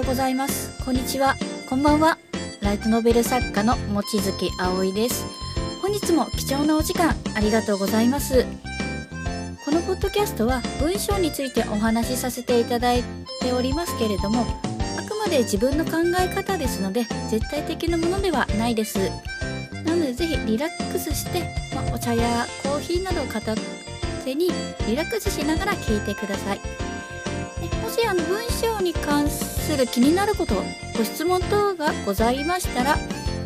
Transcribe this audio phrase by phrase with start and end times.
[0.00, 0.72] ようございます。
[0.82, 1.36] こんにちは。
[1.68, 2.16] こんばんは。
[2.62, 5.26] ライトノベル作家の望月葵です。
[5.82, 8.46] 本日も貴重なお時間ありがとうございます。
[9.62, 13.04] このポッドキャストは文章についてお話しさせていただい
[13.42, 14.46] ておりますけれども
[14.98, 19.10] あくまで自分の考え方ですので絶対的なものではないです。
[19.84, 21.42] なのでぜひリラックスして、
[21.74, 23.54] まあ、お茶やコーヒーなどを片
[24.24, 24.50] 手に
[24.86, 26.79] リラックスしながら聞いてください。
[28.00, 30.54] しあの文章に関する気になること
[30.96, 32.96] ご質問等がございましたら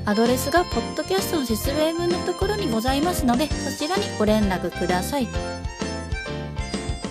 [0.06, 5.26] アドレスがポッドキャストの説明文のところにございますのでそちらにご連絡ください。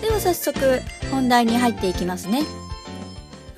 [0.00, 0.80] では早速
[1.10, 2.44] 本題に入っていきますね。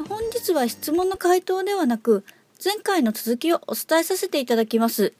[0.08, 2.24] 本日は質問の回答ではなく
[2.64, 5.12] 前回の続きをお伝えさせていただきます。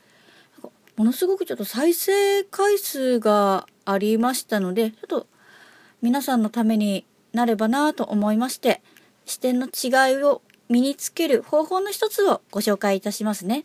[0.97, 5.27] ものすごくちょっと再生回数がありましたのでちょっと
[6.01, 7.05] 皆さんのために
[7.37, 8.83] なればなと思いまして
[9.25, 13.63] 視点の違いを身につける方法の一つをご紹介いたしますね。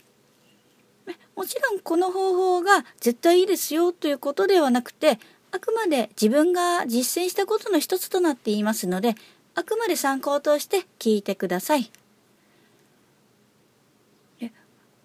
[1.35, 5.17] もちろんこの方法が絶対いいですよということではなくて
[5.51, 9.15] あくまで自分が実践したことの一つとなっていますので
[9.55, 11.91] あくまで参考として聞いてください。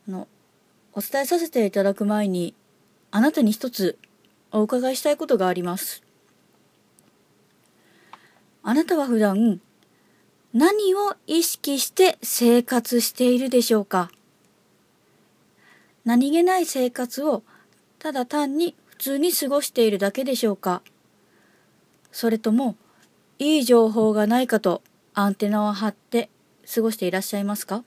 [0.09, 0.29] あの
[0.93, 2.55] お伝えさせていただく前に
[3.11, 3.99] あなたに一つ
[4.53, 6.06] お伺いしたいことがあります。
[8.69, 9.61] あなたは普段
[10.53, 14.11] 何を意識して生活しているでしょうか？
[16.05, 17.45] 何気ない生活を
[18.01, 20.83] ただ単に普通に過ごしているだけでしょうか？
[22.11, 22.75] それとも
[23.39, 24.83] いい情報がないかと
[25.15, 26.29] アンテナを張って
[26.75, 27.85] 過ごしていらっしゃいますか？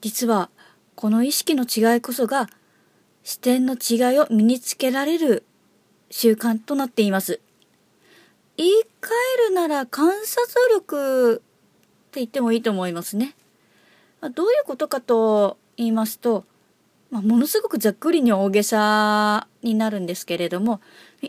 [0.00, 0.48] 実は
[0.94, 2.48] この意識の違いこそが
[3.24, 5.44] 視点の違いを身につけられる
[6.08, 7.40] 習慣となっています。
[8.60, 9.08] 言い換
[9.46, 11.38] えるなら観察力っ
[12.10, 13.34] て言ってもいいと思いますね。
[14.20, 16.44] まあ、どういうことかと言いますと、
[17.10, 20.82] まあ、ものすごくざっくりに大げさになるんですけれども、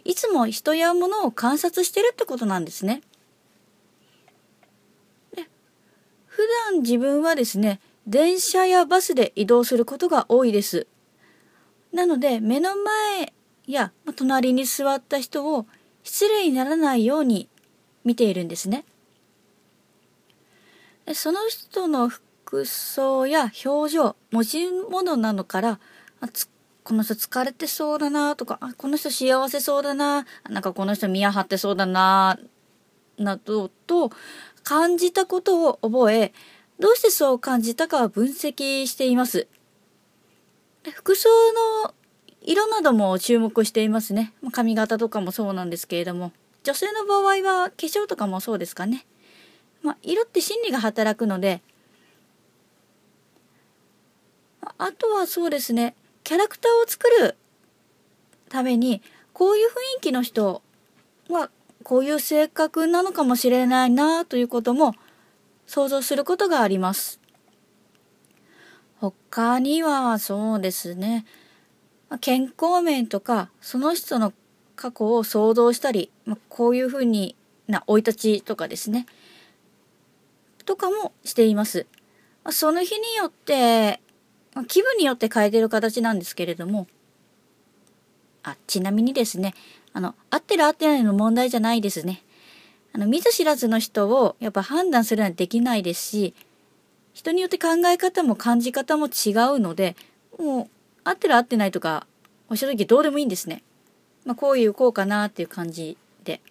[0.04, 3.02] いつも人や物を観察してるってことなんですね。
[5.34, 5.48] で
[6.26, 6.42] 普
[6.74, 10.86] 段自分はですね、電車やバスで移動することが多いです。
[11.94, 13.32] なので、目の前
[13.68, 15.66] や隣に座った人を
[16.04, 17.50] 失礼にならないように
[18.04, 18.86] 見ているんですね。
[21.14, 25.80] その人の服装や表情、持ち物なのから
[26.20, 26.30] あ、
[26.84, 32.40] この人疲れてそうだなとかあ、この人幸せそうだな、なんかこの人見張ってそうだな、
[33.18, 34.12] などと
[34.64, 36.34] 感じたことを覚え、
[36.80, 39.48] どうしてそう感じたかを分析しています。
[40.94, 41.30] 服装
[41.84, 41.94] の
[42.44, 44.34] 色なども注目していますね。
[44.52, 46.32] 髪型とかもそうなんですけれども。
[46.64, 49.06] 女性の場合は化粧とかもそうですかね。
[49.82, 51.62] まあ、色って心理が働くので、
[54.78, 57.36] あとはそうですね、キャラクターを作る
[58.50, 59.02] ために、
[59.34, 60.62] こういう雰囲気の人
[61.30, 61.50] は
[61.84, 64.94] こういう性格なのかもしれないなということも
[65.66, 67.20] 想像することがあります。
[69.00, 71.26] 他にはそうですね、
[72.20, 74.34] 健康面とかその人の
[74.76, 77.36] 過去を想像したり、まあ、こういうふうに
[77.68, 79.06] な生い立ちとかですね
[80.66, 81.88] とかもしています。
[82.44, 84.02] まあ、その日によって、
[84.54, 86.88] まあ、気分によって変えてる形なんですけれども
[88.44, 89.54] あちなみにですね
[89.94, 92.24] あの合ってる合ってないの問題じゃないですね。
[92.94, 96.34] あの見ず知らずの人をやっぱ判断するのはできないですし
[97.14, 99.96] 人によって考え方も感じ方も違うので
[100.38, 100.68] もう
[101.04, 102.06] 合ってる合ってないとか
[102.50, 103.64] おっしゃる時どうでもいいんですね。
[104.26, 106.42] まあ、こういうこうかなっていう感じで。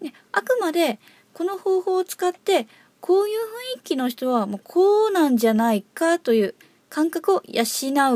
[0.00, 0.98] ね、あくまで
[1.32, 2.66] この方法を使って
[3.00, 3.38] こういう
[3.76, 6.54] 雰囲気の人はもうこうなんじゃないかという
[6.90, 7.64] 感覚を養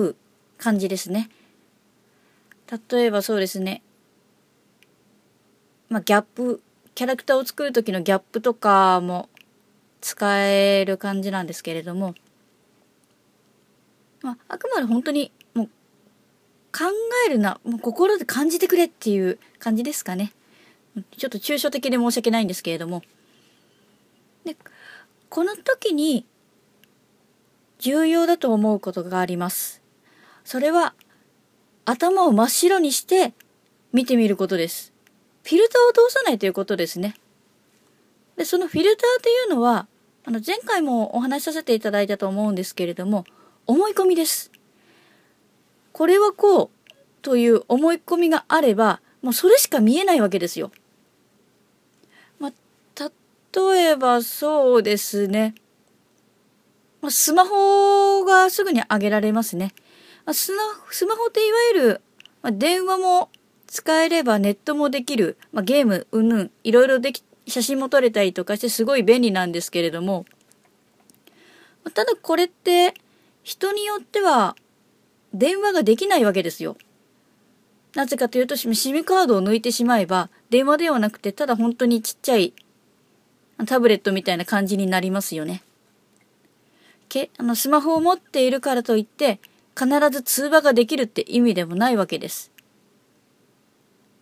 [0.00, 0.16] う
[0.58, 1.30] 感じですね。
[2.90, 3.82] 例えばそうですね。
[5.88, 6.62] まあ、ギャップ、
[6.94, 9.28] キャラクターを作る時のギャップとかも
[10.00, 12.14] 使える感じなんですけれども、
[14.22, 15.66] まあ、あくまで本当にもう
[16.72, 16.84] 考
[17.26, 20.32] えるな、もう心で感じてくれっていう感じですかね。
[21.16, 23.02] ちょっと抽象的で申し訳ないんですけれども。
[24.44, 24.56] で、
[25.28, 26.26] この時に
[27.78, 29.82] 重要だと思うことがあります。
[30.44, 30.94] それは
[31.84, 33.32] 頭を真っ白にして
[33.92, 34.92] 見てみることです。
[35.42, 37.14] フィルターを通さないということですね。
[38.36, 39.88] で、そのフィルターというのは、
[40.24, 43.24] あの前回もお話しさせていただいたと思うんですけれども、
[43.66, 44.50] 思い込みです。
[45.92, 46.92] これはこう
[47.22, 50.72] という思い込みがあれば、もうそれしか見えないわけですよ。
[52.38, 53.10] まあ、
[53.54, 55.54] 例えばそうですね。
[57.00, 59.74] まあスマホがすぐに上げられますね。
[60.32, 60.52] ス
[60.90, 62.00] スマホっていわゆる、
[62.42, 63.28] まあ、電話も
[63.66, 70.26] 使えればネットもできる、まあ、ゲーム、うんぬん、いろいろでき、写真も撮れたりとかしてすごい便利なんですけれども、
[71.94, 72.94] ただこれって
[73.42, 74.56] 人によっては
[75.34, 76.76] 電話ができないわけですよ。
[77.94, 82.54] なぜかというと、SIM カードを抜いてしまえば、電話ではなくて、ただ本当にちっちゃい
[83.66, 85.62] タブレットみたいな感じになりますよね。
[87.08, 89.40] けあのスマホを持っているからといって、
[89.78, 92.50] 必ず通話ができるって意味でもないわけです。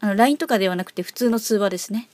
[0.00, 2.08] あの、LINE とかではなくて普通の通話ですね。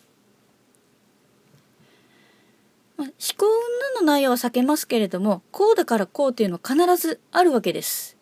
[2.96, 8.16] まあ、思考云々の内容は避けますけれども、こうだからこうっていうのは必ずあるわけです。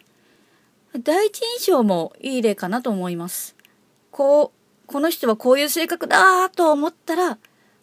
[1.02, 3.56] 第一印象もいい例かなと思います。
[4.10, 7.38] こう、この人はこういう性格だと思ったら、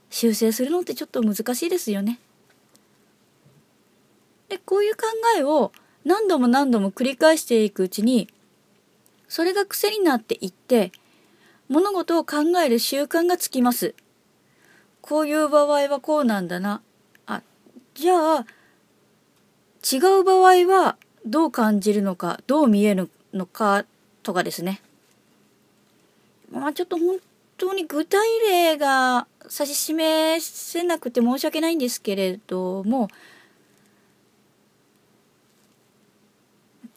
[0.09, 2.19] 修正するのってちょっと難しいですよね。
[4.49, 5.03] で、こういう考
[5.37, 5.71] えを
[6.03, 8.27] 何度も何度も繰り返していくうちに、
[9.29, 10.91] それが癖になっていって、
[11.69, 13.95] 物事を考える習慣がつきます。
[15.01, 16.81] こういう場合はこうなんだな。
[17.25, 17.41] あ、
[17.95, 18.45] じゃあ、
[19.91, 23.85] 違う場合はどう感じるのか、どう見えるのか
[24.23, 24.81] とかですね。
[26.51, 27.17] まあちょっと本
[27.57, 33.07] 当に具体例が指し示せなくて申し訳ないんですけれども、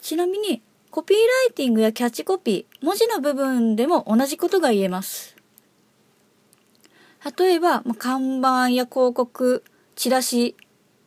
[0.03, 0.61] ちなみに
[0.91, 5.34] コピーライティングやキャッチコピー、文字の部分でも同じことが言えます。
[7.39, 10.57] 例えば、ま看板や広告、チラシ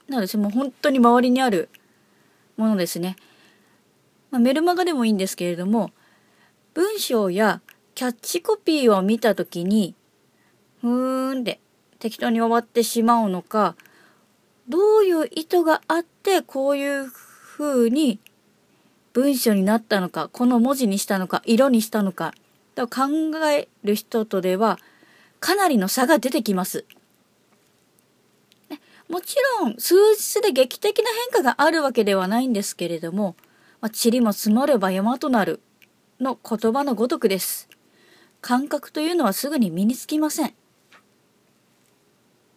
[0.07, 1.69] などですね、もう本当に周りにある
[2.55, 3.15] ものですね。
[4.31, 5.91] まあ、メルマガでもいいんですけれども、
[6.73, 7.61] 文章や
[7.93, 9.95] キャッチコピーを見たときに、
[10.81, 11.59] ふーんで
[11.99, 13.75] 適当に終わってしまうのか、
[14.67, 18.19] どういう意図があってこういう風に
[19.13, 22.33] 文章になったのか、この文字にしたのか、色にしたのか、
[22.75, 23.07] と考
[23.49, 24.77] える人とでは
[25.39, 26.85] かなりの差が出てきます。
[29.09, 33.35] もちろん数日で劇的な変化があるわけではないんですけれども、
[33.79, 35.61] まあ、塵も積もれば山となる
[36.19, 37.69] の言葉のごとくです。
[38.41, 40.53] 感覚というのはすぐに身につきません。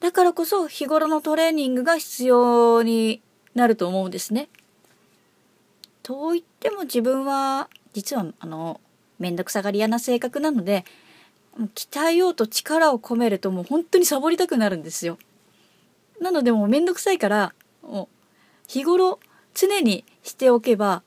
[0.00, 3.22] だからこそ日頃のトレーニングが必要に
[3.54, 4.48] なると思うんですね。
[6.02, 8.80] と言っても自分は実はあの
[9.18, 10.84] 面倒くさがり屋な性格なので
[11.58, 15.18] 鍛えようと力を込めるともう本当にサボりたくなるんですよ。
[16.20, 17.54] なのでもうめんどくさいから
[18.66, 19.18] 日頃
[19.54, 21.02] 常にしておけば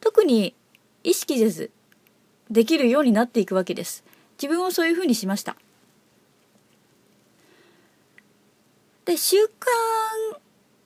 [0.00, 0.54] 特に
[1.04, 1.70] 意識せず
[2.50, 4.04] できるようになっていくわけです。
[4.40, 5.56] 自分をそういうふうにしました。
[9.04, 9.48] で習慣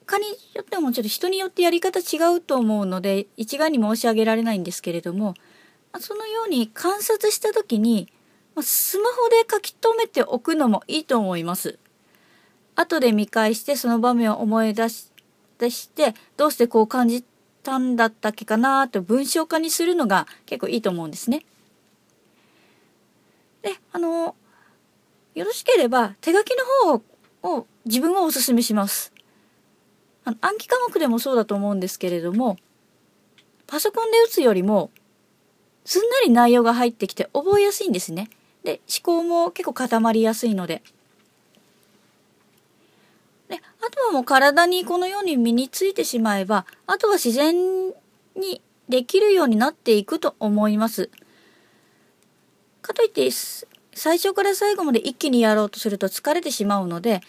[0.07, 5.35] 化によってもちょっと人によってやり方違うと思うので一概に申し上げられないんですけれども
[5.99, 8.13] そのように観察した時に
[8.61, 11.79] スマホで書き留めておくのもいいと思います。
[12.77, 15.11] 後で見返してその場面を思い出し
[15.59, 17.25] 出してどうしてこう感じ
[17.63, 21.45] たんだったっけかなと文章化にするのが結構いいと思うんですね。
[23.63, 24.35] で、あの、
[25.35, 27.01] よろしければ手書きの
[27.43, 29.13] 方を自分はおすすめします。
[30.25, 32.57] 暗記科目でもそうだと思うんですけれども、
[33.67, 34.91] パソコンで打つよりも
[35.91, 38.31] すんなり内容が入ってきて覚えやすいんですね。
[38.63, 40.85] で、思考も結構固まりやすいので。
[43.49, 47.89] で、あとはもう体にこのように身についてしまえば、あとは自然
[48.37, 51.11] にできるようになっていくと思います。
[52.83, 53.29] かといって、
[53.93, 57.21] 最初から最後まで一気にやろうとすると疲れてしまうので、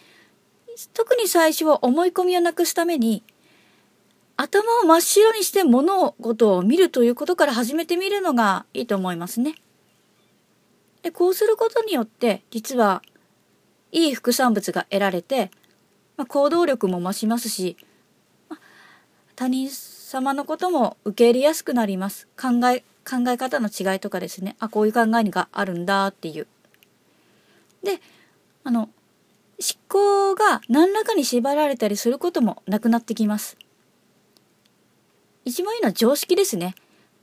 [0.94, 3.24] 特に最初は思い込みをなくすために、
[4.38, 9.56] 頭を真っ白にして物事を見るということから始めてみるのがいいと思いますね。
[11.04, 13.02] で、こうすることによって、実は、
[13.92, 15.52] いい副産物が得られて、
[16.18, 17.76] まあ、行動力も増しますし、
[18.50, 18.60] まあ、
[19.36, 22.28] 他人様のことも受け入れやすくなります。
[22.40, 24.56] 考え、考え方の違いとかですね。
[24.60, 26.48] あ、こういう考えがあるんだっていう。
[27.84, 28.00] で、
[28.64, 28.90] あの、思
[29.88, 33.58] 考が何らかに縛られたりすることもなくなってきます。
[35.46, 36.76] 一番いいのは常識ですね。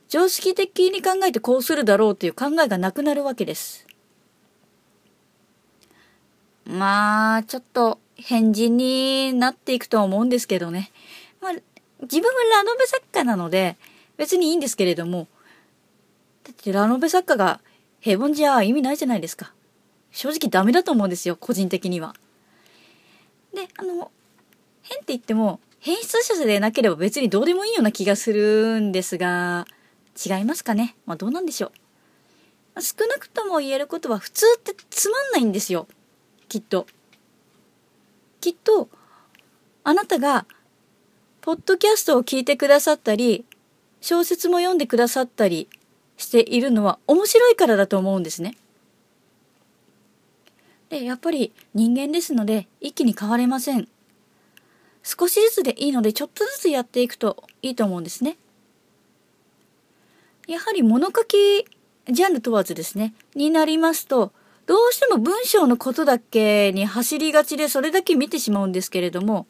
[0.08, 3.86] 常識的に考えてこうするだろうという考えがなくなるわけです。
[6.64, 10.90] まあ、ちょっと変人になっていくとは思うんですけどね。
[11.40, 11.52] まあ、
[12.02, 13.76] 自分はラノベ作家なので、
[14.16, 15.28] 別にいいんですけれども、
[16.44, 17.60] だってラノベ作家が
[18.00, 19.52] 平凡じゃ意味ないじゃないですか。
[20.10, 22.14] 正直ダメだと思うんですよ、個人的には。
[23.54, 24.10] であの
[24.82, 29.66] 変って言っても変質者でなければ別にどうでもいいような気がするんですが
[30.16, 30.96] 違いますかね？
[31.06, 31.72] まあどうなんでしょ
[32.76, 32.80] う？
[32.82, 35.86] 少なくとも言えることは普通ってつまんないんですよ
[36.48, 36.86] きっと
[38.40, 38.88] きっと
[39.84, 40.46] あなたが
[41.40, 43.44] ポッドキャストを聞いてくださったり
[44.00, 45.68] 小説も読んでくださったり
[46.16, 48.56] しているのは面白いからだと思うんですね。
[50.88, 53.88] で、やっぱり人間ですので一気に変われません。
[55.08, 58.36] 少しずつでいいのでちょっとずつやっていくといいと思うんですね。
[60.46, 61.64] やはり物書き
[62.10, 64.32] ジャンル問わずですね、になりますと、
[64.66, 69.46] どうしても文章のことだけに走りがちでそれだけ見てしまうんですけれども、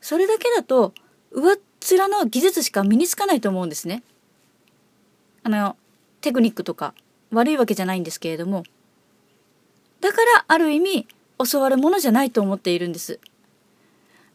[0.00, 0.94] それだけだと
[1.30, 1.56] 上っ
[1.92, 4.02] 面の技術しか身につかないと思うんですね。
[5.42, 5.76] あの、
[6.22, 6.94] テクニックとか
[7.30, 8.64] 悪いわけじゃないんですけれども、
[10.00, 11.06] だからある意味
[11.50, 13.20] 教わるものじゃないと思っているんです。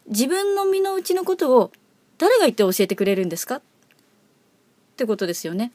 [0.10, 1.72] 自分の身の内のことを
[2.18, 3.58] 誰が言って教えてくれるんですか？
[3.58, 3.62] っ
[4.98, 5.72] てことですよね。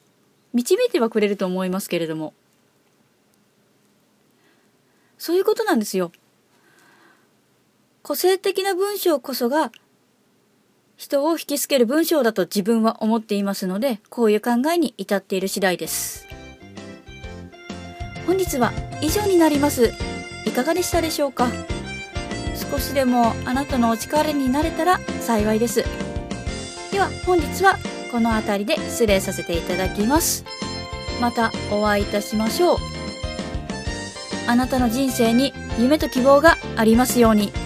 [0.53, 2.35] 導いてはくれると思いますけれども。
[5.19, 6.13] そういうことなんですよ。
[8.03, 9.73] 個性的な文章こそが
[10.97, 16.27] 人を引きつける文章だと自分は思っていますので、こういう考えに至っている次第です。
[18.27, 19.93] 本日は以上になります。
[20.45, 21.49] いかがでしたでしょうか？
[22.55, 25.85] 少しでもあなたのお力になれたら幸いです。
[26.93, 27.79] では本日は
[28.13, 30.45] この辺りで失礼させていただきます。
[31.21, 32.79] またお会いいたしましょう。
[34.47, 37.64] あなたの人生に夢と希望がありますように。